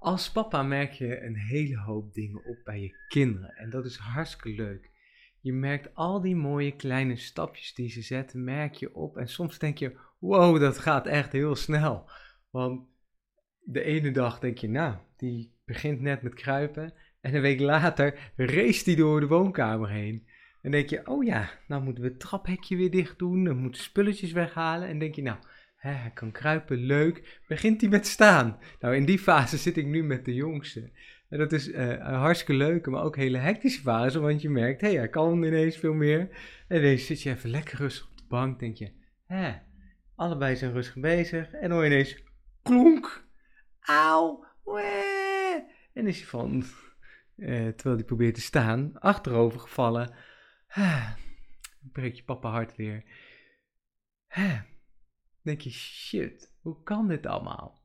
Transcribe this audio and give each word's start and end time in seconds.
Als 0.00 0.32
papa 0.32 0.62
merk 0.62 0.92
je 0.92 1.22
een 1.22 1.36
hele 1.36 1.78
hoop 1.78 2.14
dingen 2.14 2.44
op 2.44 2.58
bij 2.64 2.80
je 2.80 2.94
kinderen. 3.08 3.56
En 3.56 3.70
dat 3.70 3.84
is 3.84 3.96
hartstikke 3.96 4.62
leuk. 4.62 4.90
Je 5.40 5.52
merkt 5.52 5.94
al 5.94 6.20
die 6.20 6.36
mooie 6.36 6.76
kleine 6.76 7.16
stapjes 7.16 7.74
die 7.74 7.90
ze 7.90 8.02
zetten, 8.02 8.44
merk 8.44 8.74
je 8.74 8.94
op. 8.94 9.16
En 9.16 9.28
soms 9.28 9.58
denk 9.58 9.78
je, 9.78 9.98
wow, 10.18 10.60
dat 10.60 10.78
gaat 10.78 11.06
echt 11.06 11.32
heel 11.32 11.56
snel. 11.56 12.10
Want 12.50 12.88
de 13.64 13.82
ene 13.82 14.10
dag 14.10 14.38
denk 14.38 14.58
je, 14.58 14.68
nou, 14.68 14.96
die 15.16 15.54
begint 15.64 16.00
net 16.00 16.22
met 16.22 16.34
kruipen. 16.34 16.92
En 17.20 17.34
een 17.34 17.40
week 17.40 17.60
later 17.60 18.32
race 18.36 18.84
die 18.84 18.96
door 18.96 19.20
de 19.20 19.26
woonkamer 19.26 19.90
heen. 19.90 20.26
En 20.62 20.70
denk 20.70 20.88
je, 20.88 21.06
oh 21.06 21.24
ja, 21.24 21.50
nou 21.66 21.82
moeten 21.82 22.02
we 22.02 22.08
het 22.08 22.20
traphekje 22.20 22.76
weer 22.76 22.90
dicht 22.90 23.18
doen. 23.18 23.44
Dan 23.44 23.56
moeten 23.56 23.82
spulletjes 23.82 24.32
weghalen. 24.32 24.88
En 24.88 24.98
denk 24.98 25.14
je, 25.14 25.22
nou, 25.22 25.38
hè, 25.80 25.90
hij 25.90 26.10
kan 26.10 26.32
kruipen, 26.32 26.76
leuk. 26.76 27.40
Begint 27.48 27.80
hij 27.80 27.90
met 27.90 28.06
staan. 28.06 28.58
Nou, 28.80 28.94
in 28.94 29.04
die 29.04 29.18
fase 29.18 29.56
zit 29.56 29.76
ik 29.76 29.86
nu 29.86 30.02
met 30.02 30.24
de 30.24 30.34
jongste. 30.34 30.90
En 31.28 31.38
dat 31.38 31.52
is 31.52 31.72
een 31.74 32.14
hartstikke 32.14 32.54
leuke, 32.54 32.90
maar 32.90 33.02
ook 33.02 33.16
hele 33.16 33.38
hectische 33.38 33.80
fase. 33.80 34.20
Want 34.20 34.42
je 34.42 34.50
merkt, 34.50 34.80
hé, 34.80 34.96
hij 34.96 35.08
kan 35.08 35.42
ineens 35.42 35.76
veel 35.76 35.92
meer. 35.92 36.28
En 36.68 36.76
ineens 36.76 37.06
zit 37.06 37.22
je 37.22 37.30
even 37.30 37.50
lekker 37.50 37.78
rustig 37.78 38.06
op 38.08 38.16
de 38.16 38.24
bank. 38.28 38.58
Denk 38.58 38.76
je, 38.76 38.92
hè, 39.26 39.52
allebei 40.14 40.56
zijn 40.56 40.72
rustig 40.72 40.96
bezig. 40.96 41.52
En 41.52 41.68
dan 41.68 41.84
ineens, 41.84 42.22
klonk, 42.62 43.28
auw, 43.80 44.44
wee. 44.64 45.64
En 45.94 46.06
is 46.06 46.16
hij 46.16 46.26
van, 46.26 46.64
uh, 47.36 47.68
terwijl 47.68 47.96
hij 47.96 48.04
probeert 48.04 48.34
te 48.34 48.40
staan, 48.40 48.98
achterover 48.98 49.60
gevallen. 49.60 50.14
breek 51.92 52.14
je 52.14 52.24
papa 52.24 52.50
hart 52.50 52.76
weer. 52.76 53.04
Denk 55.50 55.60
je, 55.60 55.70
shit, 55.70 56.52
hoe 56.60 56.76
kan 56.82 57.08
dit 57.08 57.26
allemaal? 57.26 57.78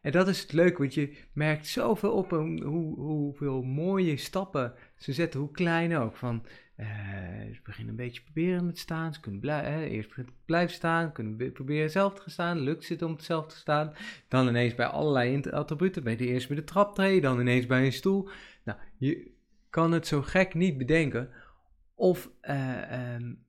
En 0.00 0.12
dat 0.12 0.28
is 0.28 0.40
het 0.40 0.52
leuke, 0.52 0.78
want 0.78 0.94
je 0.94 1.16
merkt 1.32 1.66
zoveel 1.66 2.12
op 2.12 2.30
hoe, 2.30 2.94
hoeveel 2.98 3.62
mooie 3.62 4.16
stappen 4.16 4.74
ze 4.96 5.12
zetten, 5.12 5.40
hoe 5.40 5.50
klein 5.50 5.96
ook. 5.96 6.16
Van, 6.16 6.46
uh, 6.76 6.86
ze 7.52 7.60
beginnen 7.64 7.90
een 7.90 8.04
beetje 8.04 8.22
proberen 8.22 8.66
met 8.66 8.78
staan, 8.78 9.14
ze 9.14 9.20
kunnen 9.20 9.40
blij, 9.40 9.84
uh, 9.84 9.92
eerst 9.92 10.14
blijven 10.44 10.74
staan, 10.74 11.12
kunnen 11.12 11.52
proberen 11.52 11.90
zelf 11.90 12.14
te 12.14 12.30
staan, 12.30 12.60
lukt 12.60 12.88
het 12.88 13.02
om 13.02 13.18
zelf 13.18 13.46
te 13.46 13.56
staan. 13.56 13.92
Dan 14.28 14.48
ineens 14.48 14.74
bij 14.74 14.86
allerlei 14.86 15.42
attributen, 15.50 16.04
bij 16.04 16.16
de 16.16 16.26
eerst 16.26 16.48
bij 16.48 16.56
de 16.56 16.64
traptree, 16.64 17.20
dan 17.20 17.40
ineens 17.40 17.66
bij 17.66 17.84
een 17.84 17.92
stoel. 17.92 18.28
Nou, 18.64 18.78
je 18.96 19.30
kan 19.70 19.92
het 19.92 20.06
zo 20.06 20.22
gek 20.22 20.54
niet 20.54 20.78
bedenken. 20.78 21.28
Of 21.94 22.30
uh, 22.42 23.14
um, 23.14 23.41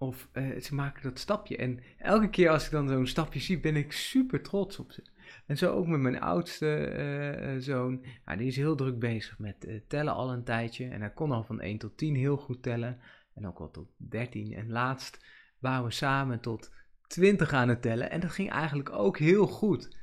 of 0.00 0.28
uh, 0.32 0.60
ze 0.60 0.74
maken 0.74 1.02
dat 1.02 1.18
stapje. 1.18 1.56
En 1.56 1.80
elke 1.98 2.30
keer 2.30 2.50
als 2.50 2.64
ik 2.64 2.70
dan 2.70 2.88
zo'n 2.88 3.06
stapje 3.06 3.40
zie, 3.40 3.60
ben 3.60 3.76
ik 3.76 3.92
super 3.92 4.42
trots 4.42 4.78
op 4.78 4.92
ze. 4.92 5.02
En 5.46 5.56
zo 5.56 5.72
ook 5.72 5.86
met 5.86 6.00
mijn 6.00 6.20
oudste 6.20 6.94
uh, 6.98 7.62
zoon. 7.62 8.04
Nou, 8.24 8.38
die 8.38 8.46
is 8.46 8.56
heel 8.56 8.76
druk 8.76 8.98
bezig 8.98 9.38
met 9.38 9.82
tellen 9.88 10.14
al 10.14 10.32
een 10.32 10.44
tijdje. 10.44 10.88
En 10.88 11.00
hij 11.00 11.12
kon 11.12 11.32
al 11.32 11.44
van 11.44 11.60
1 11.60 11.78
tot 11.78 11.96
10 11.96 12.14
heel 12.14 12.36
goed 12.36 12.62
tellen. 12.62 13.00
En 13.34 13.46
ook 13.46 13.58
al 13.58 13.70
tot 13.70 13.88
13. 13.96 14.54
En 14.54 14.70
laatst 14.70 15.26
waren 15.58 15.84
we 15.84 15.90
samen 15.90 16.40
tot 16.40 16.72
20 17.06 17.52
aan 17.52 17.68
het 17.68 17.82
tellen. 17.82 18.10
En 18.10 18.20
dat 18.20 18.30
ging 18.30 18.50
eigenlijk 18.50 18.90
ook 18.90 19.18
heel 19.18 19.46
goed. 19.46 19.98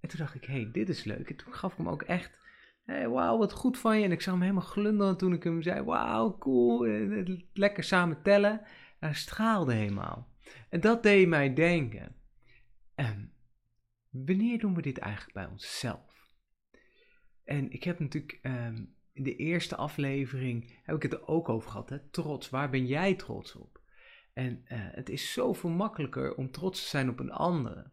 En 0.00 0.08
toen 0.08 0.18
dacht 0.18 0.34
ik, 0.34 0.44
hé, 0.44 0.52
hey, 0.52 0.70
dit 0.72 0.88
is 0.88 1.04
leuk. 1.04 1.30
En 1.30 1.36
toen 1.36 1.54
gaf 1.54 1.72
ik 1.72 1.78
hem 1.78 1.88
ook 1.88 2.02
echt 2.02 2.38
Hey, 2.84 3.08
wauw, 3.08 3.38
wat 3.38 3.52
goed 3.52 3.78
van 3.78 3.98
je. 3.98 4.04
En 4.04 4.12
ik 4.12 4.20
zag 4.20 4.32
hem 4.32 4.42
helemaal 4.42 4.62
glunderen 4.62 5.16
toen 5.16 5.32
ik 5.32 5.42
hem 5.42 5.62
zei, 5.62 5.82
wauw, 5.82 6.38
cool, 6.38 6.86
lekker 7.52 7.84
samen 7.84 8.22
tellen. 8.22 8.60
Hij 9.04 9.14
straalde 9.14 9.72
helemaal. 9.72 10.28
En 10.68 10.80
dat 10.80 11.02
deed 11.02 11.28
mij 11.28 11.54
denken. 11.54 12.16
En 12.94 13.32
wanneer 14.10 14.58
doen 14.58 14.74
we 14.74 14.82
dit 14.82 14.98
eigenlijk 14.98 15.32
bij 15.32 15.46
onszelf? 15.46 16.34
En 17.44 17.70
ik 17.70 17.84
heb 17.84 17.98
natuurlijk 17.98 18.38
um, 18.42 18.96
in 19.12 19.22
de 19.22 19.36
eerste 19.36 19.76
aflevering 19.76 20.80
heb 20.82 20.96
ik 20.96 21.02
het 21.02 21.12
er 21.12 21.26
ook 21.26 21.48
over 21.48 21.70
gehad. 21.70 21.88
Hè? 21.88 22.08
Trots, 22.08 22.50
waar 22.50 22.70
ben 22.70 22.86
jij 22.86 23.14
trots 23.14 23.54
op? 23.54 23.80
En 24.32 24.64
uh, 24.64 24.78
het 24.90 25.08
is 25.08 25.32
zoveel 25.32 25.70
makkelijker 25.70 26.34
om 26.34 26.50
trots 26.50 26.82
te 26.82 26.88
zijn 26.88 27.08
op 27.08 27.18
een 27.18 27.32
andere. 27.32 27.90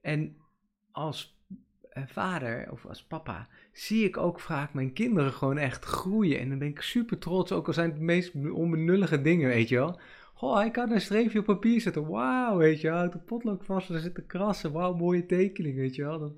En 0.00 0.36
als 0.90 1.39
vader 1.92 2.70
of 2.70 2.86
als 2.86 3.04
papa 3.04 3.48
zie 3.72 4.04
ik 4.04 4.16
ook 4.16 4.40
vaak 4.40 4.74
mijn 4.74 4.92
kinderen 4.92 5.32
gewoon 5.32 5.58
echt 5.58 5.84
groeien. 5.84 6.38
En 6.38 6.48
dan 6.48 6.58
ben 6.58 6.68
ik 6.68 6.80
super 6.80 7.18
trots, 7.18 7.52
ook 7.52 7.66
al 7.66 7.72
zijn 7.72 7.88
het 7.88 7.98
de 7.98 8.04
meest 8.04 8.34
onbenullige 8.34 9.22
dingen, 9.22 9.48
weet 9.48 9.68
je 9.68 9.76
wel. 9.76 10.00
Goh, 10.34 10.56
hij 10.56 10.70
kan 10.70 10.90
een 10.90 11.00
streepje 11.00 11.38
op 11.38 11.44
papier 11.44 11.80
zetten. 11.80 12.08
Wauw, 12.08 12.56
weet 12.56 12.80
je 12.80 12.90
wel. 12.90 13.10
De 13.10 13.18
potlood 13.18 13.64
vast, 13.64 13.88
er 13.88 14.00
zitten 14.00 14.26
krassen. 14.26 14.72
Wauw, 14.72 14.94
mooie 14.94 15.26
tekening, 15.26 15.76
weet 15.76 15.94
je 15.94 16.02
wel. 16.02 16.36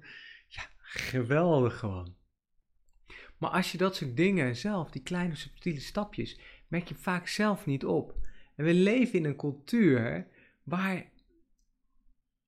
Ja, 0.49 0.63
geweldig 0.79 1.79
gewoon. 1.79 2.15
Maar 3.39 3.51
als 3.51 3.73
je 3.73 3.79
dat 3.79 3.97
soort 3.97 4.17
dingen 4.17 4.57
zelf, 4.57 4.91
die 4.91 5.03
kleine 5.03 5.35
subtiele 5.35 5.81
stapjes, 5.81 6.41
merk 6.69 6.89
je 6.89 6.95
vaak 6.95 7.29
zelf 7.29 7.67
niet 7.67 7.85
op. 7.85 8.15
En 8.57 8.65
we 8.65 8.75
leven 8.75 9.19
in 9.19 9.25
een 9.25 9.37
cultuur 9.37 10.27
waar 10.63 11.11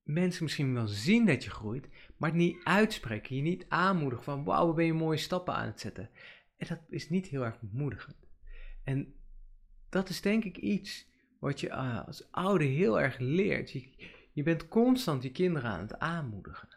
mensen 0.05 0.43
misschien 0.43 0.73
wel 0.73 0.87
zien 0.87 1.25
dat 1.25 1.43
je 1.43 1.49
groeit, 1.49 1.87
maar 2.17 2.29
het 2.29 2.37
niet 2.37 2.63
uitspreken. 2.63 3.35
Je 3.35 3.41
niet 3.41 3.65
aanmoedigen 3.69 4.23
van 4.23 4.43
wauw, 4.43 4.73
ben 4.73 4.85
je 4.85 4.93
mooie 4.93 5.17
stappen 5.17 5.53
aan 5.53 5.65
het 5.65 5.79
zetten. 5.79 6.09
En 6.57 6.67
dat 6.67 6.79
is 6.89 7.09
niet 7.09 7.27
heel 7.27 7.45
erg 7.45 7.59
bemoedigend. 7.59 8.27
En 8.83 9.13
dat 9.89 10.09
is 10.09 10.21
denk 10.21 10.43
ik 10.43 10.57
iets 10.57 11.07
wat 11.39 11.59
je 11.59 11.67
uh, 11.67 12.05
als 12.05 12.31
ouder 12.31 12.67
heel 12.67 13.01
erg 13.01 13.17
leert. 13.19 13.71
Je, 13.71 13.89
je 14.33 14.43
bent 14.43 14.67
constant 14.67 15.23
je 15.23 15.31
kinderen 15.31 15.69
aan 15.69 15.79
het 15.79 15.99
aanmoedigen. 15.99 16.69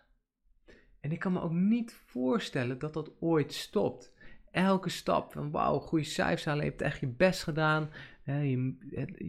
En 1.01 1.13
ik 1.13 1.19
kan 1.19 1.33
me 1.33 1.41
ook 1.41 1.53
niet 1.53 1.93
voorstellen 1.93 2.79
dat 2.79 2.95
dat 2.95 3.21
ooit 3.21 3.53
stopt. 3.53 4.13
Elke 4.51 4.89
stap 4.89 5.33
van 5.33 5.51
wauw, 5.51 5.79
goede 5.79 6.05
cijfers 6.05 6.45
halen, 6.45 6.65
je 6.65 6.71
hebt 6.71 6.83
echt 6.83 7.01
je 7.01 7.07
best 7.07 7.43
gedaan, 7.43 7.91
je, 8.35 8.77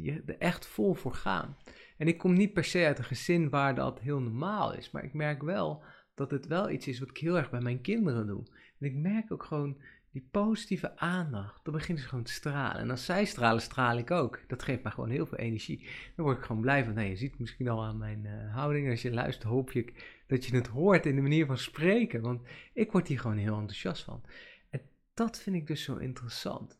je 0.03 0.23
er 0.25 0.37
echt 0.37 0.67
vol 0.67 0.93
voor 0.93 1.13
gaan. 1.13 1.57
En 1.97 2.07
ik 2.07 2.17
kom 2.17 2.33
niet 2.33 2.53
per 2.53 2.63
se 2.63 2.85
uit 2.85 2.97
een 2.97 3.03
gezin 3.03 3.49
waar 3.49 3.75
dat 3.75 3.99
heel 3.99 4.19
normaal 4.19 4.73
is, 4.73 4.91
maar 4.91 5.03
ik 5.03 5.13
merk 5.13 5.41
wel 5.41 5.83
dat 6.15 6.31
het 6.31 6.47
wel 6.47 6.69
iets 6.69 6.87
is 6.87 6.99
wat 6.99 7.09
ik 7.09 7.17
heel 7.17 7.37
erg 7.37 7.49
bij 7.49 7.61
mijn 7.61 7.81
kinderen 7.81 8.27
doe. 8.27 8.43
En 8.79 8.87
ik 8.87 8.95
merk 8.95 9.31
ook 9.31 9.43
gewoon 9.43 9.81
die 10.11 10.27
positieve 10.31 10.97
aandacht, 10.97 11.63
dan 11.63 11.73
beginnen 11.73 12.03
ze 12.03 12.09
gewoon 12.09 12.23
te 12.23 12.31
stralen. 12.31 12.81
En 12.81 12.89
als 12.89 13.05
zij 13.05 13.25
stralen, 13.25 13.61
straal 13.61 13.97
ik 13.97 14.11
ook. 14.11 14.39
Dat 14.47 14.63
geeft 14.63 14.83
mij 14.83 14.91
gewoon 14.91 15.09
heel 15.09 15.25
veel 15.25 15.37
energie. 15.37 15.87
Dan 16.15 16.25
word 16.25 16.37
ik 16.37 16.43
gewoon 16.43 16.61
blij 16.61 16.85
van, 16.85 16.93
nee, 16.93 17.09
je 17.09 17.15
ziet 17.15 17.39
misschien 17.39 17.67
al 17.67 17.83
aan 17.83 17.97
mijn 17.97 18.25
uh, 18.25 18.53
houding. 18.55 18.89
Als 18.89 19.01
je 19.01 19.11
luistert, 19.11 19.47
hoop 19.47 19.71
je 19.71 19.93
dat 20.27 20.45
je 20.45 20.55
het 20.55 20.67
hoort 20.67 21.05
in 21.05 21.15
de 21.15 21.21
manier 21.21 21.45
van 21.45 21.57
spreken. 21.57 22.21
Want 22.21 22.41
ik 22.73 22.91
word 22.91 23.07
hier 23.07 23.19
gewoon 23.19 23.37
heel 23.37 23.57
enthousiast 23.57 24.03
van. 24.03 24.23
En 24.69 24.81
dat 25.13 25.39
vind 25.39 25.55
ik 25.55 25.67
dus 25.67 25.83
zo 25.83 25.95
interessant. 25.95 26.79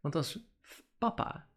Want 0.00 0.14
als 0.14 0.49
papa 1.00 1.48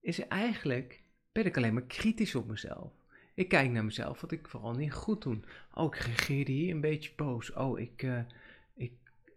is 0.00 0.26
eigenlijk, 0.26 1.02
ben 1.32 1.46
ik 1.46 1.56
alleen 1.56 1.74
maar 1.74 1.86
kritisch 1.86 2.34
op 2.34 2.46
mezelf. 2.46 2.92
Ik 3.34 3.48
kijk 3.48 3.70
naar 3.70 3.84
mezelf, 3.84 4.20
wat 4.20 4.32
ik 4.32 4.48
vooral 4.48 4.72
niet 4.72 4.92
goed 4.92 5.22
doe. 5.22 5.40
Oh, 5.74 5.94
ik 5.94 6.00
reageerde 6.00 6.52
hier 6.52 6.74
een 6.74 6.80
beetje 6.80 7.12
boos. 7.16 7.52
Oh, 7.52 7.78
ik... 7.78 8.02
Uh, 8.02 8.20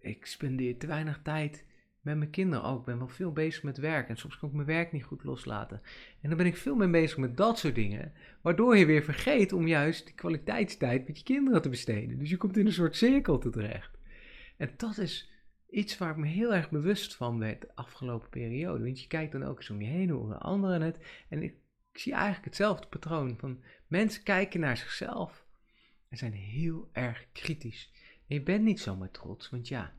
ik 0.02 0.26
spendeer 0.26 0.78
te 0.78 0.88
weinig 0.88 1.20
tijd 1.24 1.66
met 2.02 2.18
mijn 2.18 2.30
kinderen 2.30 2.66
ook. 2.66 2.80
Ik 2.80 2.86
ben 2.86 2.98
wel 2.98 3.08
veel 3.08 3.32
bezig 3.32 3.64
met 3.64 3.78
werk 3.78 4.10
en 4.10 4.18
soms 4.18 4.38
kan 4.38 4.50
ik 4.50 4.56
mijn 4.56 4.68
werk 4.68 4.92
niet 4.92 5.04
goed 5.04 5.24
loslaten. 5.24 5.82
En 6.22 6.30
dan 6.30 6.38
ben 6.38 6.48
ik 6.48 6.58
veel 6.58 6.76
meer 6.76 6.90
bezig 6.90 7.18
met 7.18 7.38
dat 7.38 7.60
soort 7.60 7.76
dingen, 7.76 8.14
waardoor 8.42 8.78
je 8.78 8.86
weer 8.86 9.04
vergeet 9.04 9.54
om 9.54 9.68
juist 9.68 10.06
die 10.06 10.16
kwaliteitstijd 10.16 11.08
met 11.08 11.18
je 11.18 11.24
kinderen 11.24 11.62
te 11.62 11.70
besteden. 11.70 12.20
Dus 12.20 12.30
je 12.30 12.38
komt 12.38 12.58
in 12.58 12.66
een 12.66 12.72
soort 12.72 12.96
cirkel 12.96 13.38
terecht. 13.38 13.98
En 14.58 14.70
dat 14.78 14.98
is 14.98 15.31
iets 15.72 15.98
waar 15.98 16.12
ik 16.12 16.18
me 16.18 16.28
heel 16.28 16.54
erg 16.54 16.70
bewust 16.70 17.16
van 17.16 17.40
werd 17.40 17.62
de 17.62 17.76
afgelopen 17.76 18.30
periode. 18.30 18.84
Want 18.84 19.02
je 19.02 19.08
kijkt 19.08 19.32
dan 19.32 19.44
ook 19.44 19.58
eens 19.58 19.70
om 19.70 19.82
je 19.82 19.88
heen, 19.88 20.10
hoe 20.10 20.36
anderen 20.36 20.82
het. 20.82 20.98
En 21.30 21.44
ik, 21.44 21.54
zie 21.94 22.14
eigenlijk 22.14 22.46
hetzelfde 22.46 22.88
patroon 22.88 23.38
van 23.38 23.64
mensen 23.88 24.24
kijken 24.24 24.60
naar 24.60 24.78
zichzelf 24.78 25.46
en 26.10 26.18
zijn 26.18 26.34
heel 26.34 26.90
erg 26.92 27.26
kritisch 27.32 27.92
je 28.34 28.42
bent 28.42 28.64
niet 28.64 28.80
zomaar 28.80 29.12
trots, 29.12 29.50
want 29.50 29.68
ja, 29.68 29.94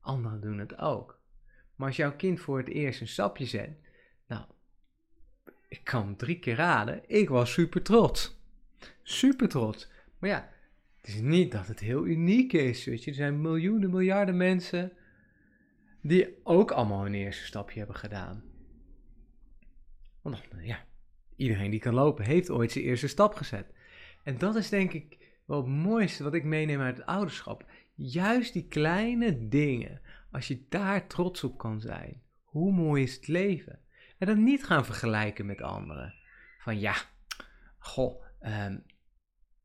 anderen 0.00 0.40
doen 0.40 0.58
het 0.58 0.78
ook. 0.78 1.20
Maar 1.76 1.86
als 1.86 1.96
jouw 1.96 2.16
kind 2.16 2.40
voor 2.40 2.58
het 2.58 2.68
eerst 2.68 3.00
een 3.00 3.08
stapje 3.08 3.46
zet, 3.46 3.70
nou, 4.26 4.44
ik 5.68 5.80
kan 5.84 6.16
drie 6.16 6.38
keer 6.38 6.54
raden, 6.54 7.02
ik 7.06 7.28
was 7.28 7.52
super 7.52 7.82
trots. 7.82 8.36
Super 9.02 9.48
trots. 9.48 9.88
Maar 10.18 10.30
ja, 10.30 10.52
het 10.96 11.08
is 11.08 11.20
niet 11.20 11.52
dat 11.52 11.66
het 11.66 11.80
heel 11.80 12.06
uniek 12.06 12.52
is, 12.52 12.84
weet 12.84 13.04
je. 13.04 13.10
Er 13.10 13.16
zijn 13.16 13.40
miljoenen, 13.40 13.90
miljarden 13.90 14.36
mensen 14.36 14.92
die 16.02 16.40
ook 16.42 16.70
allemaal 16.70 17.06
een 17.06 17.14
eerste 17.14 17.44
stapje 17.44 17.78
hebben 17.78 17.96
gedaan. 17.96 18.44
Want 20.22 20.42
ja, 20.60 20.84
iedereen 21.36 21.70
die 21.70 21.80
kan 21.80 21.94
lopen 21.94 22.24
heeft 22.24 22.50
ooit 22.50 22.72
zijn 22.72 22.84
eerste 22.84 23.08
stap 23.08 23.34
gezet. 23.34 23.72
En 24.22 24.38
dat 24.38 24.54
is 24.56 24.68
denk 24.68 24.92
ik 24.92 25.40
wel 25.46 25.56
het 25.56 25.66
mooiste 25.66 26.22
wat 26.22 26.34
ik 26.34 26.44
meeneem 26.44 26.80
uit 26.80 26.96
het 26.96 27.06
ouderschap. 27.06 27.70
Juist 27.94 28.52
die 28.52 28.68
kleine 28.68 29.48
dingen, 29.48 30.00
als 30.30 30.48
je 30.48 30.66
daar 30.68 31.06
trots 31.06 31.44
op 31.44 31.58
kan 31.58 31.80
zijn, 31.80 32.22
hoe 32.42 32.72
mooi 32.72 33.02
is 33.02 33.14
het 33.14 33.26
leven? 33.26 33.80
En 34.18 34.26
dan 34.26 34.44
niet 34.44 34.64
gaan 34.64 34.84
vergelijken 34.84 35.46
met 35.46 35.62
anderen. 35.62 36.14
Van 36.58 36.80
ja, 36.80 36.94
goh, 37.78 38.24
um, 38.40 38.84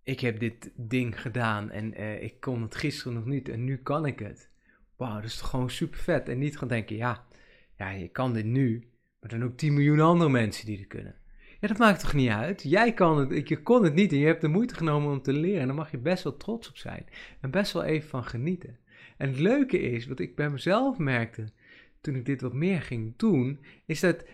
ik 0.03 0.19
heb 0.19 0.39
dit 0.39 0.71
ding 0.75 1.21
gedaan 1.21 1.71
en 1.71 1.93
eh, 1.93 2.23
ik 2.23 2.39
kon 2.39 2.61
het 2.61 2.75
gisteren 2.75 3.13
nog 3.13 3.25
niet 3.25 3.49
en 3.49 3.63
nu 3.63 3.77
kan 3.77 4.05
ik 4.05 4.19
het. 4.19 4.51
Wauw, 4.97 5.15
dat 5.15 5.23
is 5.23 5.37
toch 5.37 5.49
gewoon 5.49 5.69
super 5.69 5.99
vet. 5.99 6.29
En 6.29 6.39
niet 6.39 6.57
gaan 6.57 6.67
denken, 6.67 6.95
ja, 6.95 7.25
ja, 7.77 7.89
je 7.89 8.07
kan 8.07 8.33
dit 8.33 8.45
nu, 8.45 8.87
maar 9.19 9.29
dan 9.29 9.43
ook 9.43 9.57
10 9.57 9.73
miljoen 9.73 9.99
andere 9.99 10.29
mensen 10.29 10.65
die 10.65 10.77
het 10.77 10.87
kunnen. 10.87 11.15
Ja, 11.59 11.67
dat 11.67 11.77
maakt 11.77 11.99
toch 11.99 12.13
niet 12.13 12.29
uit? 12.29 12.63
Jij 12.63 12.93
kan 12.93 13.17
het, 13.17 13.47
je 13.47 13.61
kon 13.61 13.83
het 13.83 13.93
niet 13.93 14.11
en 14.11 14.17
je 14.17 14.25
hebt 14.25 14.41
de 14.41 14.47
moeite 14.47 14.75
genomen 14.75 15.11
om 15.11 15.21
te 15.21 15.33
leren. 15.33 15.61
En 15.61 15.67
daar 15.67 15.75
mag 15.75 15.91
je 15.91 15.97
best 15.97 16.23
wel 16.23 16.37
trots 16.37 16.69
op 16.69 16.77
zijn. 16.77 17.05
En 17.41 17.51
best 17.51 17.73
wel 17.73 17.83
even 17.83 18.09
van 18.09 18.23
genieten. 18.23 18.77
En 19.17 19.29
het 19.29 19.39
leuke 19.39 19.79
is, 19.79 20.07
wat 20.07 20.19
ik 20.19 20.35
bij 20.35 20.49
mezelf 20.49 20.97
merkte 20.97 21.51
toen 22.01 22.15
ik 22.15 22.25
dit 22.25 22.41
wat 22.41 22.53
meer 22.53 22.81
ging 22.81 23.13
doen, 23.17 23.59
is 23.85 23.99
dat 23.99 24.25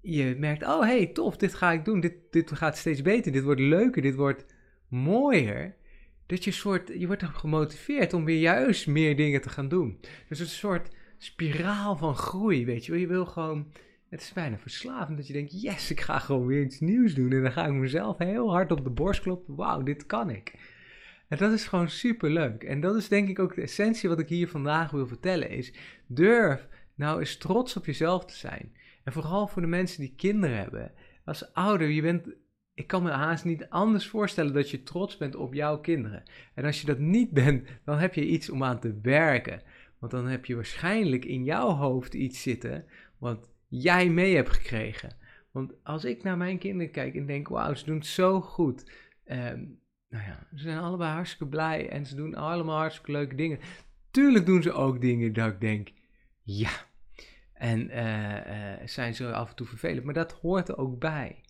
je 0.00 0.36
merkt, 0.38 0.62
oh 0.62 0.80
hey, 0.80 1.06
tof, 1.06 1.36
dit 1.36 1.54
ga 1.54 1.72
ik 1.72 1.84
doen. 1.84 2.00
Dit, 2.00 2.14
dit 2.30 2.52
gaat 2.52 2.76
steeds 2.76 3.02
beter, 3.02 3.32
dit 3.32 3.42
wordt 3.42 3.60
leuker, 3.60 4.02
dit 4.02 4.14
wordt 4.14 4.46
mooier. 4.88 5.74
Dat 6.28 6.44
je 6.44 6.50
soort, 6.50 6.88
je 6.98 7.06
wordt 7.06 7.24
gemotiveerd 7.24 8.12
om 8.12 8.24
weer 8.24 8.38
juist 8.38 8.86
meer 8.86 9.16
dingen 9.16 9.40
te 9.40 9.48
gaan 9.48 9.68
doen. 9.68 10.00
Dus 10.28 10.40
een 10.40 10.46
soort 10.46 10.88
spiraal 11.18 11.96
van 11.96 12.16
groei, 12.16 12.64
weet 12.64 12.86
je. 12.86 13.00
Je 13.00 13.06
wil 13.06 13.26
gewoon, 13.26 13.72
het 14.08 14.20
is 14.20 14.32
bijna 14.32 14.58
verslavend 14.58 15.16
dat 15.16 15.26
je 15.26 15.32
denkt, 15.32 15.62
yes, 15.62 15.90
ik 15.90 16.00
ga 16.00 16.18
gewoon 16.18 16.46
weer 16.46 16.62
iets 16.62 16.80
nieuws 16.80 17.14
doen. 17.14 17.32
En 17.32 17.42
dan 17.42 17.52
ga 17.52 17.66
ik 17.66 17.72
mezelf 17.72 18.18
heel 18.18 18.50
hard 18.50 18.70
op 18.70 18.84
de 18.84 18.90
borst 18.90 19.20
kloppen, 19.20 19.54
wauw, 19.54 19.82
dit 19.82 20.06
kan 20.06 20.30
ik. 20.30 20.54
En 21.28 21.38
dat 21.38 21.52
is 21.52 21.66
gewoon 21.66 21.88
super 21.88 22.30
leuk. 22.30 22.62
En 22.62 22.80
dat 22.80 22.96
is 22.96 23.08
denk 23.08 23.28
ik 23.28 23.38
ook 23.38 23.54
de 23.54 23.62
essentie 23.62 24.08
wat 24.08 24.18
ik 24.18 24.28
hier 24.28 24.48
vandaag 24.48 24.90
wil 24.90 25.06
vertellen 25.06 25.50
is, 25.50 25.72
durf 26.06 26.68
nou 26.94 27.18
eens 27.18 27.36
trots 27.36 27.76
op 27.76 27.86
jezelf 27.86 28.24
te 28.24 28.36
zijn. 28.36 28.72
En 29.04 29.12
vooral 29.12 29.46
voor 29.46 29.62
de 29.62 29.68
mensen 29.68 30.00
die 30.00 30.14
kinderen 30.16 30.56
hebben. 30.56 30.92
Als 31.24 31.52
ouder, 31.52 31.88
je 31.88 32.02
bent 32.02 32.28
ik 32.78 32.86
kan 32.86 33.02
me 33.02 33.10
haast 33.10 33.44
niet 33.44 33.68
anders 33.68 34.06
voorstellen 34.06 34.52
dat 34.52 34.70
je 34.70 34.82
trots 34.82 35.16
bent 35.16 35.36
op 35.36 35.54
jouw 35.54 35.78
kinderen. 35.78 36.22
En 36.54 36.64
als 36.64 36.80
je 36.80 36.86
dat 36.86 36.98
niet 36.98 37.30
bent, 37.30 37.68
dan 37.84 37.98
heb 37.98 38.14
je 38.14 38.26
iets 38.26 38.50
om 38.50 38.64
aan 38.64 38.80
te 38.80 38.98
werken. 39.02 39.62
Want 39.98 40.12
dan 40.12 40.26
heb 40.26 40.44
je 40.44 40.54
waarschijnlijk 40.54 41.24
in 41.24 41.44
jouw 41.44 41.68
hoofd 41.68 42.14
iets 42.14 42.42
zitten 42.42 42.84
wat 43.18 43.50
jij 43.68 44.08
mee 44.10 44.34
hebt 44.34 44.50
gekregen. 44.50 45.16
Want 45.50 45.72
als 45.82 46.04
ik 46.04 46.22
naar 46.22 46.36
mijn 46.36 46.58
kinderen 46.58 46.92
kijk 46.92 47.14
en 47.14 47.26
denk, 47.26 47.48
wauw, 47.48 47.74
ze 47.74 47.84
doen 47.84 48.02
zo 48.02 48.40
goed. 48.40 48.90
Ehm, 49.24 49.64
nou 50.08 50.24
ja, 50.24 50.46
ze 50.54 50.62
zijn 50.62 50.78
allebei 50.78 51.12
hartstikke 51.12 51.46
blij 51.46 51.88
en 51.88 52.06
ze 52.06 52.14
doen 52.14 52.34
allemaal 52.34 52.78
hartstikke 52.78 53.12
leuke 53.12 53.34
dingen. 53.34 53.58
Tuurlijk 54.10 54.46
doen 54.46 54.62
ze 54.62 54.72
ook 54.72 55.00
dingen 55.00 55.32
dat 55.32 55.52
ik 55.52 55.60
denk, 55.60 55.88
ja. 56.42 56.70
En 57.52 57.90
uh, 57.90 58.32
uh, 58.34 58.86
zijn 58.86 59.14
ze 59.14 59.32
af 59.32 59.48
en 59.48 59.56
toe 59.56 59.66
vervelend, 59.66 60.04
maar 60.04 60.14
dat 60.14 60.32
hoort 60.32 60.68
er 60.68 60.78
ook 60.78 60.98
bij 60.98 61.42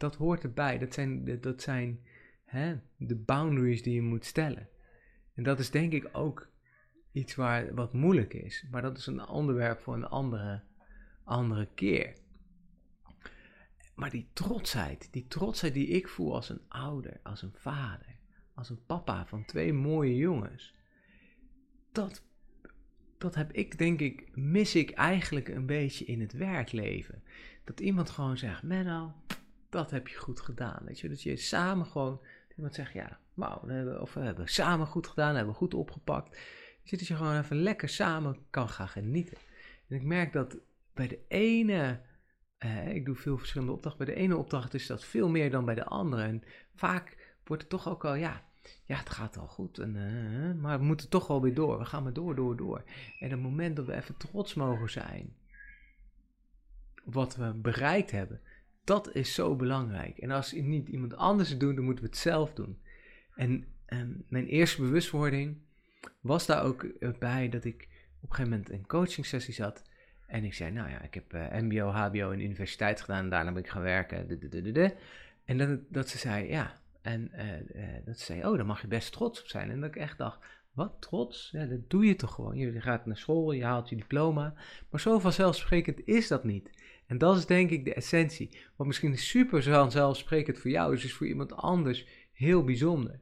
dat 0.00 0.16
hoort 0.16 0.42
erbij. 0.42 0.78
Dat 0.78 0.94
zijn, 0.94 1.40
dat 1.40 1.62
zijn 1.62 2.00
hè, 2.44 2.76
de 2.96 3.16
boundaries 3.16 3.82
die 3.82 3.94
je 3.94 4.02
moet 4.02 4.24
stellen. 4.24 4.68
En 5.34 5.42
dat 5.42 5.58
is 5.58 5.70
denk 5.70 5.92
ik 5.92 6.08
ook 6.12 6.48
iets 7.12 7.34
waar, 7.34 7.74
wat 7.74 7.92
moeilijk 7.92 8.34
is. 8.34 8.66
Maar 8.70 8.82
dat 8.82 8.98
is 8.98 9.06
een 9.06 9.26
onderwerp 9.26 9.80
voor 9.80 9.94
een 9.94 10.08
andere, 10.08 10.62
andere 11.24 11.68
keer. 11.74 12.12
Maar 13.94 14.10
die 14.10 14.28
trotsheid, 14.32 15.08
die 15.12 15.26
trotsheid 15.26 15.74
die 15.74 15.86
ik 15.86 16.08
voel 16.08 16.34
als 16.34 16.48
een 16.48 16.62
ouder, 16.68 17.20
als 17.22 17.42
een 17.42 17.54
vader, 17.54 18.16
als 18.54 18.70
een 18.70 18.84
papa 18.86 19.26
van 19.26 19.44
twee 19.44 19.72
mooie 19.72 20.16
jongens. 20.16 20.74
Dat, 21.92 22.22
dat 23.18 23.34
heb 23.34 23.52
ik, 23.52 23.78
denk 23.78 24.00
ik, 24.00 24.36
mis 24.36 24.74
ik 24.74 24.90
eigenlijk 24.90 25.48
een 25.48 25.66
beetje 25.66 26.04
in 26.04 26.20
het 26.20 26.32
werkleven. 26.32 27.22
Dat 27.64 27.80
iemand 27.80 28.10
gewoon 28.10 28.38
zegt, 28.38 28.62
Menno, 28.62 29.14
dat 29.70 29.90
heb 29.90 30.08
je 30.08 30.16
goed 30.16 30.40
gedaan. 30.40 30.84
Weet 30.84 31.00
je, 31.00 31.08
dat 31.08 31.22
je 31.22 31.36
samen 31.36 31.86
gewoon, 31.86 32.20
iemand 32.56 32.74
zegt, 32.74 32.92
ja, 32.92 33.18
wauw, 33.34 33.60
we 33.66 33.98
of 34.00 34.14
we 34.14 34.20
hebben 34.20 34.48
samen 34.48 34.86
goed 34.86 35.06
gedaan, 35.06 35.34
hebben 35.34 35.52
we 35.52 35.58
goed 35.58 35.74
opgepakt. 35.74 36.38
Dus 36.82 36.90
dat 36.90 37.06
je 37.06 37.16
gewoon 37.16 37.38
even 37.38 37.62
lekker 37.62 37.88
samen 37.88 38.36
kan 38.50 38.68
gaan 38.68 38.88
genieten. 38.88 39.36
En 39.88 39.96
ik 39.96 40.02
merk 40.02 40.32
dat 40.32 40.56
bij 40.94 41.08
de 41.08 41.18
ene, 41.28 42.00
eh, 42.58 42.94
ik 42.94 43.04
doe 43.04 43.14
veel 43.14 43.38
verschillende 43.38 43.72
opdrachten, 43.72 44.04
bij 44.04 44.14
de 44.14 44.20
ene 44.20 44.36
opdracht 44.36 44.74
is 44.74 44.86
dat 44.86 45.04
veel 45.04 45.28
meer 45.28 45.50
dan 45.50 45.64
bij 45.64 45.74
de 45.74 45.84
andere. 45.84 46.22
En 46.22 46.42
vaak 46.74 47.36
wordt 47.44 47.62
het 47.62 47.70
toch 47.70 47.88
ook 47.88 48.04
al, 48.04 48.14
ja, 48.14 48.44
ja, 48.84 48.96
het 48.96 49.10
gaat 49.10 49.38
al 49.38 49.46
goed, 49.46 49.78
en, 49.78 49.94
uh, 49.94 50.62
maar 50.62 50.78
we 50.78 50.84
moeten 50.84 51.08
toch 51.08 51.26
wel 51.26 51.42
weer 51.42 51.54
door. 51.54 51.78
We 51.78 51.84
gaan 51.84 52.02
maar 52.02 52.12
door, 52.12 52.34
door, 52.34 52.56
door. 52.56 52.84
En 53.18 53.30
het 53.30 53.40
moment 53.40 53.76
dat 53.76 53.86
we 53.86 53.94
even 53.94 54.16
trots 54.16 54.54
mogen 54.54 54.90
zijn 54.90 55.34
op 57.04 57.14
wat 57.14 57.36
we 57.36 57.52
bereikt 57.54 58.10
hebben, 58.10 58.40
dat 58.84 59.14
is 59.14 59.34
zo 59.34 59.56
belangrijk. 59.56 60.18
En 60.18 60.30
als 60.30 60.52
niet 60.52 60.88
iemand 60.88 61.16
anders 61.16 61.58
doet, 61.58 61.76
dan 61.76 61.84
moeten 61.84 62.04
we 62.04 62.10
het 62.10 62.18
zelf 62.18 62.52
doen. 62.52 62.78
En, 63.34 63.64
mijn 64.28 64.46
eerste 64.46 64.82
bewustwording 64.82 65.56
was 66.20 66.46
daar 66.46 66.62
ook 66.62 66.86
bij 67.18 67.48
dat 67.48 67.64
ik 67.64 67.88
op 68.20 68.28
een 68.28 68.34
gegeven 68.34 68.50
moment 68.50 68.70
een 68.70 68.86
coaching 68.86 69.26
sessie 69.26 69.54
zat. 69.54 69.84
En 70.26 70.44
ik 70.44 70.54
zei, 70.54 70.70
nou 70.70 70.90
ja, 70.90 71.02
ik 71.02 71.14
heb 71.14 71.34
uh, 71.34 71.52
MBO, 71.52 71.88
HBO 71.88 72.30
en 72.30 72.40
universiteit 72.40 73.00
gedaan. 73.00 73.28
Daarna 73.28 73.52
ben 73.52 73.62
ik 73.62 73.68
gaan 73.68 73.82
werken. 73.82 74.40
En 75.44 75.58
dat, 75.58 75.78
dat 75.88 76.08
ze 76.08 76.18
zei, 76.18 76.48
ja. 76.48 76.80
En 77.02 77.30
uh, 77.34 77.84
dat 78.04 78.18
ze 78.18 78.24
zei, 78.24 78.46
oh, 78.46 78.56
daar 78.56 78.66
mag 78.66 78.80
je 78.80 78.86
best 78.86 79.12
trots 79.12 79.40
op 79.40 79.46
zijn. 79.46 79.70
En 79.70 79.80
dat 79.80 79.88
ik 79.88 79.96
echt 79.96 80.18
dacht, 80.18 80.38
wat 80.72 80.96
trots? 81.00 81.50
Dat 81.50 81.90
doe 81.90 82.04
je 82.04 82.16
toch 82.16 82.34
gewoon. 82.34 82.56
Je 82.56 82.80
gaat 82.80 83.06
naar 83.06 83.16
school, 83.16 83.52
je 83.52 83.64
haalt 83.64 83.88
je 83.88 83.96
diploma. 83.96 84.54
Maar 84.90 85.00
zo 85.00 85.18
vanzelfsprekend 85.18 86.06
is 86.06 86.28
dat 86.28 86.44
niet. 86.44 86.70
En 87.10 87.18
dat 87.18 87.36
is 87.36 87.46
denk 87.46 87.70
ik 87.70 87.84
de 87.84 87.94
essentie. 87.94 88.58
Wat 88.76 88.86
misschien 88.86 89.18
super 89.18 89.62
vanzelfsprekend 89.62 90.58
voor 90.58 90.70
jou 90.70 90.94
is, 90.94 91.04
is 91.04 91.12
voor 91.12 91.26
iemand 91.26 91.52
anders 91.52 92.06
heel 92.32 92.64
bijzonder. 92.64 93.20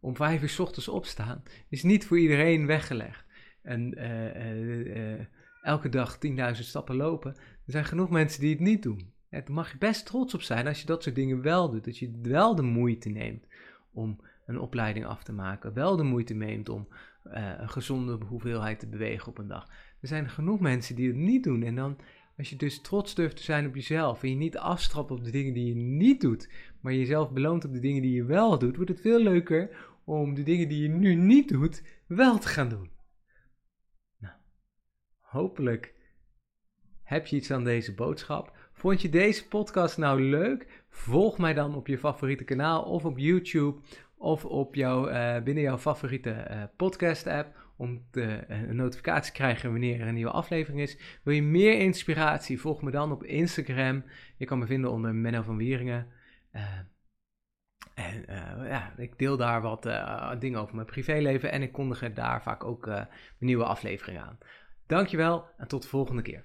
Om 0.00 0.16
vijf 0.16 0.42
uur 0.42 0.48
s 0.48 0.58
ochtends 0.58 0.88
opstaan 0.88 1.42
is 1.68 1.82
niet 1.82 2.06
voor 2.06 2.18
iedereen 2.18 2.66
weggelegd. 2.66 3.24
En 3.62 3.98
uh, 3.98 5.14
uh, 5.14 5.20
elke 5.62 5.88
dag 5.88 6.18
10.000 6.26 6.32
stappen 6.52 6.96
lopen. 6.96 7.34
Er 7.36 7.72
zijn 7.72 7.84
genoeg 7.84 8.10
mensen 8.10 8.40
die 8.40 8.50
het 8.50 8.60
niet 8.60 8.82
doen. 8.82 9.12
Ja, 9.30 9.40
daar 9.40 9.52
mag 9.52 9.72
je 9.72 9.78
best 9.78 10.06
trots 10.06 10.34
op 10.34 10.42
zijn 10.42 10.66
als 10.66 10.80
je 10.80 10.86
dat 10.86 11.02
soort 11.02 11.14
dingen 11.14 11.42
wel 11.42 11.70
doet. 11.70 11.84
Dat 11.84 11.98
je 11.98 12.18
wel 12.22 12.54
de 12.54 12.62
moeite 12.62 13.08
neemt 13.08 13.46
om 13.92 14.20
een 14.46 14.60
opleiding 14.60 15.06
af 15.06 15.22
te 15.22 15.32
maken. 15.32 15.72
Wel 15.72 15.96
de 15.96 16.02
moeite 16.02 16.34
neemt 16.34 16.68
om 16.68 16.88
een 17.22 17.68
gezonde 17.68 18.24
hoeveelheid 18.24 18.78
te 18.78 18.88
bewegen 18.88 19.28
op 19.28 19.38
een 19.38 19.48
dag. 19.48 19.68
Er 20.00 20.08
zijn 20.08 20.28
genoeg 20.28 20.60
mensen 20.60 20.96
die 20.96 21.06
het 21.06 21.16
niet 21.16 21.44
doen. 21.44 21.62
En 21.62 21.74
dan 21.74 21.98
als 22.38 22.50
je 22.50 22.56
dus 22.56 22.80
trots 22.80 23.14
durft 23.14 23.36
te 23.36 23.42
zijn 23.42 23.66
op 23.66 23.74
jezelf 23.74 24.22
en 24.22 24.28
je 24.28 24.36
niet 24.36 24.58
afstrapt 24.58 25.10
op 25.10 25.24
de 25.24 25.30
dingen 25.30 25.54
die 25.54 25.66
je 25.66 25.74
niet 25.74 26.20
doet, 26.20 26.50
maar 26.80 26.92
jezelf 26.92 27.30
beloont 27.30 27.64
op 27.64 27.72
de 27.72 27.80
dingen 27.80 28.02
die 28.02 28.14
je 28.14 28.24
wel 28.24 28.58
doet, 28.58 28.76
wordt 28.76 28.90
het 28.90 29.00
veel 29.00 29.20
leuker 29.20 29.76
om 30.04 30.34
de 30.34 30.42
dingen 30.42 30.68
die 30.68 30.82
je 30.82 30.88
nu 30.88 31.14
niet 31.14 31.48
doet, 31.48 31.82
wel 32.06 32.38
te 32.38 32.48
gaan 32.48 32.68
doen. 32.68 32.90
Nou, 34.18 34.34
hopelijk 35.20 35.94
heb 37.02 37.26
je 37.26 37.36
iets 37.36 37.50
aan 37.50 37.64
deze 37.64 37.94
boodschap. 37.94 38.56
Vond 38.72 39.02
je 39.02 39.08
deze 39.08 39.48
podcast 39.48 39.96
nou 39.96 40.22
leuk? 40.22 40.84
Volg 40.88 41.38
mij 41.38 41.54
dan 41.54 41.74
op 41.74 41.86
je 41.86 41.98
favoriete 41.98 42.44
kanaal 42.44 42.82
of 42.82 43.04
op 43.04 43.18
YouTube 43.18 43.80
of 44.16 44.44
op 44.44 44.74
jouw, 44.74 45.08
uh, 45.08 45.42
binnen 45.42 45.62
jouw 45.62 45.78
favoriete 45.78 46.46
uh, 46.50 46.62
podcast 46.76 47.26
app 47.26 47.67
om 47.78 48.06
de, 48.10 48.24
eh, 48.24 48.68
een 48.68 48.76
notificatie 48.76 49.32
te 49.32 49.38
krijgen 49.38 49.70
wanneer 49.70 50.00
er 50.00 50.06
een 50.06 50.14
nieuwe 50.14 50.30
aflevering 50.30 50.80
is. 50.80 51.20
Wil 51.22 51.34
je 51.34 51.42
meer 51.42 51.78
inspiratie? 51.78 52.60
Volg 52.60 52.82
me 52.82 52.90
dan 52.90 53.12
op 53.12 53.24
Instagram. 53.24 54.04
Je 54.36 54.44
kan 54.44 54.58
me 54.58 54.66
vinden 54.66 54.90
onder 54.90 55.14
Menno 55.14 55.42
van 55.42 55.56
Wieringen. 55.56 56.06
Uh, 56.52 56.78
en 57.94 58.24
uh, 58.28 58.68
ja, 58.68 58.92
ik 58.96 59.18
deel 59.18 59.36
daar 59.36 59.62
wat 59.62 59.82
dingen 60.40 60.60
over 60.60 60.74
mijn 60.74 60.86
privéleven 60.86 61.50
en 61.50 61.62
ik 61.62 61.72
kondig 61.72 62.02
er 62.02 62.14
daar 62.14 62.42
vaak 62.42 62.64
ook 62.64 62.86
uh, 62.86 63.04
nieuwe 63.38 63.64
afleveringen 63.64 64.22
aan. 64.22 64.38
Dankjewel 64.86 65.46
en 65.56 65.68
tot 65.68 65.82
de 65.82 65.88
volgende 65.88 66.22
keer. 66.22 66.44